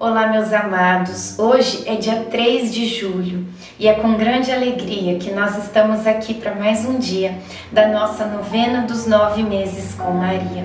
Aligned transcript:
Olá, 0.00 0.28
meus 0.28 0.52
amados. 0.52 1.36
Hoje 1.40 1.82
é 1.84 1.96
dia 1.96 2.26
3 2.30 2.72
de 2.72 2.86
julho 2.86 3.44
e 3.80 3.88
é 3.88 3.94
com 3.94 4.14
grande 4.14 4.52
alegria 4.52 5.18
que 5.18 5.32
nós 5.32 5.58
estamos 5.58 6.06
aqui 6.06 6.34
para 6.34 6.54
mais 6.54 6.84
um 6.84 7.00
dia 7.00 7.36
da 7.72 7.88
nossa 7.88 8.24
novena 8.24 8.82
dos 8.82 9.08
nove 9.08 9.42
meses 9.42 9.96
com 9.96 10.12
Maria. 10.12 10.64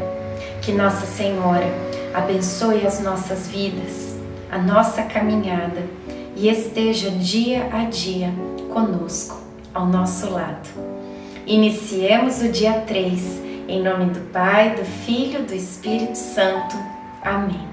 Que 0.62 0.72
Nossa 0.72 1.08
Senhora 1.08 1.66
abençoe 2.14 2.86
as 2.86 3.02
nossas 3.02 3.48
vidas, 3.48 4.16
a 4.52 4.60
nossa 4.60 5.02
caminhada 5.02 5.82
e 6.36 6.48
esteja 6.48 7.10
dia 7.10 7.68
a 7.74 7.86
dia 7.86 8.32
conosco, 8.72 9.42
ao 9.74 9.88
nosso 9.88 10.30
lado. 10.30 10.70
Iniciemos 11.48 12.40
o 12.44 12.50
dia 12.50 12.84
3 12.86 13.42
em 13.68 13.82
nome 13.82 14.12
do 14.12 14.20
Pai, 14.32 14.76
do 14.76 14.86
Filho 14.86 15.40
e 15.40 15.44
do 15.44 15.56
Espírito 15.56 16.20
Santo. 16.20 16.78
Amém. 17.24 17.73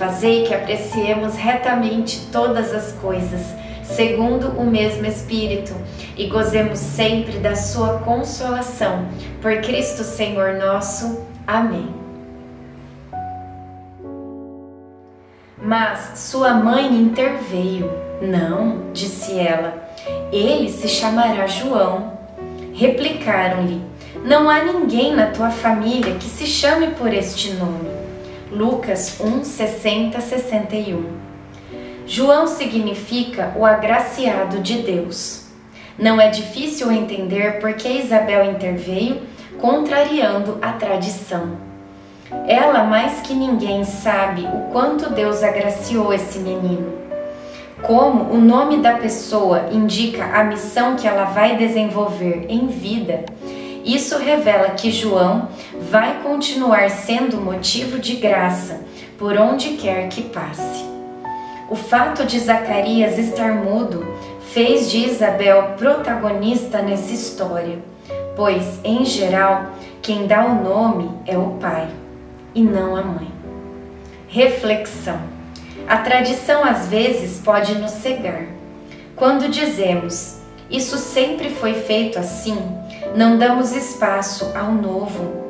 Fazei 0.00 0.44
que 0.46 0.54
apreciemos 0.54 1.36
retamente 1.36 2.28
todas 2.32 2.72
as 2.72 2.92
coisas, 2.92 3.54
segundo 3.82 4.48
o 4.58 4.64
mesmo 4.64 5.04
Espírito, 5.04 5.74
e 6.16 6.26
gozemos 6.26 6.78
sempre 6.78 7.32
da 7.32 7.54
Sua 7.54 7.98
consolação. 7.98 9.06
Por 9.42 9.60
Cristo 9.60 10.02
Senhor 10.02 10.54
nosso. 10.54 11.20
Amém. 11.46 11.94
Mas 15.62 16.18
sua 16.18 16.54
mãe 16.54 16.86
interveio. 16.86 17.92
Não, 18.22 18.90
disse 18.94 19.38
ela, 19.38 19.86
ele 20.32 20.70
se 20.70 20.88
chamará 20.88 21.46
João. 21.46 22.18
Replicaram-lhe: 22.72 23.82
Não 24.24 24.48
há 24.48 24.64
ninguém 24.64 25.14
na 25.14 25.26
tua 25.26 25.50
família 25.50 26.14
que 26.14 26.24
se 26.24 26.46
chame 26.46 26.86
por 26.92 27.12
este 27.12 27.52
nome. 27.52 27.99
Lucas 28.50 29.20
1, 29.20 29.44
60, 29.44 30.20
61. 30.20 31.04
João 32.04 32.48
significa 32.48 33.52
o 33.56 33.64
agraciado 33.64 34.58
de 34.58 34.78
Deus. 34.78 35.46
Não 35.96 36.20
é 36.20 36.30
difícil 36.30 36.90
entender 36.90 37.60
por 37.60 37.74
que 37.74 37.88
Isabel 37.88 38.50
interveio, 38.50 39.22
contrariando 39.60 40.58
a 40.60 40.72
tradição. 40.72 41.58
Ela, 42.48 42.82
mais 42.82 43.20
que 43.20 43.34
ninguém, 43.34 43.84
sabe 43.84 44.42
o 44.42 44.72
quanto 44.72 45.10
Deus 45.10 45.44
agraciou 45.44 46.12
esse 46.12 46.40
menino. 46.40 46.92
Como 47.82 48.32
o 48.32 48.40
nome 48.40 48.78
da 48.78 48.94
pessoa 48.94 49.68
indica 49.70 50.24
a 50.24 50.42
missão 50.42 50.96
que 50.96 51.06
ela 51.06 51.24
vai 51.24 51.56
desenvolver 51.56 52.46
em 52.48 52.66
vida, 52.66 53.24
isso 53.84 54.18
revela 54.18 54.70
que 54.70 54.90
João 54.90 55.48
vai 55.90 56.22
continuar 56.22 56.88
sendo 56.88 57.40
motivo 57.40 57.98
de 57.98 58.14
graça 58.14 58.80
por 59.18 59.36
onde 59.36 59.70
quer 59.70 60.08
que 60.08 60.22
passe. 60.22 60.84
O 61.68 61.74
fato 61.74 62.24
de 62.24 62.38
Zacarias 62.38 63.18
estar 63.18 63.54
mudo 63.54 64.06
fez 64.52 64.88
de 64.88 64.98
Isabel 64.98 65.74
protagonista 65.76 66.80
nessa 66.80 67.12
história, 67.12 67.80
pois, 68.36 68.78
em 68.84 69.04
geral, 69.04 69.72
quem 70.00 70.28
dá 70.28 70.44
o 70.44 70.62
nome 70.62 71.10
é 71.26 71.36
o 71.36 71.56
pai 71.60 71.88
e 72.54 72.62
não 72.62 72.94
a 72.94 73.02
mãe. 73.02 73.32
Reflexão: 74.28 75.18
a 75.88 75.96
tradição 75.98 76.62
às 76.62 76.86
vezes 76.86 77.40
pode 77.40 77.74
nos 77.74 77.90
cegar. 77.90 78.46
Quando 79.16 79.50
dizemos 79.50 80.38
isso 80.70 80.98
sempre 80.98 81.50
foi 81.50 81.74
feito 81.74 82.16
assim, 82.16 82.56
não 83.16 83.36
damos 83.36 83.72
espaço 83.72 84.52
ao 84.56 84.70
novo, 84.70 85.49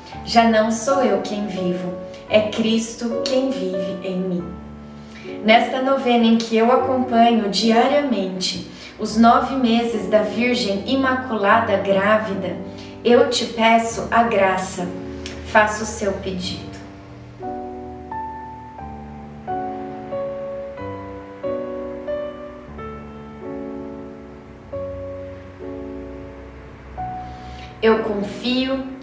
já 0.25 0.49
não 0.49 0.71
sou 0.71 1.03
eu 1.03 1.21
quem 1.21 1.47
vivo, 1.47 1.93
é 2.29 2.49
Cristo 2.49 3.21
quem 3.25 3.49
vive 3.49 4.07
em 4.07 4.17
mim. 4.17 4.43
Nesta 5.43 5.81
novena 5.81 6.25
em 6.25 6.37
que 6.37 6.55
eu 6.55 6.71
acompanho 6.71 7.49
diariamente 7.49 8.69
os 8.99 9.17
nove 9.17 9.55
meses 9.55 10.07
da 10.09 10.21
Virgem 10.21 10.83
Imaculada 10.85 11.77
Grávida, 11.77 12.55
eu 13.03 13.29
te 13.29 13.45
peço 13.45 14.07
a 14.11 14.23
graça, 14.23 14.87
faça 15.47 15.83
o 15.83 15.87
seu 15.87 16.13
pedido. 16.13 16.71
Eu 27.81 28.03
confio, 28.03 28.83